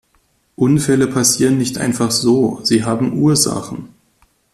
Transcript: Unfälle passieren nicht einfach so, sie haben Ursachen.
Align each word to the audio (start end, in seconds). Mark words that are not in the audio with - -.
Unfälle 0.55 1.05
passieren 1.05 1.59
nicht 1.59 1.77
einfach 1.77 2.09
so, 2.09 2.59
sie 2.63 2.83
haben 2.83 3.13
Ursachen. 3.13 3.89